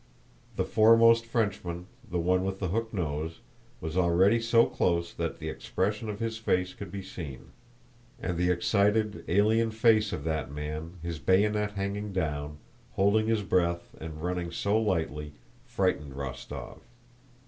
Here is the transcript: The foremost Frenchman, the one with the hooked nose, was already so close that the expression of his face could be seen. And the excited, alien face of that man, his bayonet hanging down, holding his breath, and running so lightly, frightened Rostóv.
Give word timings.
The 0.55 0.63
foremost 0.65 1.27
Frenchman, 1.27 1.85
the 2.09 2.17
one 2.17 2.43
with 2.43 2.57
the 2.57 2.69
hooked 2.69 2.91
nose, 2.91 3.37
was 3.79 3.95
already 3.95 4.39
so 4.41 4.65
close 4.65 5.13
that 5.13 5.37
the 5.37 5.47
expression 5.47 6.09
of 6.09 6.19
his 6.19 6.39
face 6.39 6.73
could 6.73 6.89
be 6.91 7.03
seen. 7.03 7.51
And 8.19 8.35
the 8.35 8.49
excited, 8.49 9.23
alien 9.27 9.69
face 9.69 10.11
of 10.11 10.23
that 10.23 10.49
man, 10.51 10.93
his 11.03 11.19
bayonet 11.19 11.73
hanging 11.73 12.13
down, 12.13 12.57
holding 12.93 13.27
his 13.27 13.43
breath, 13.43 13.93
and 14.01 14.23
running 14.23 14.49
so 14.51 14.81
lightly, 14.81 15.33
frightened 15.67 16.13
Rostóv. 16.13 16.79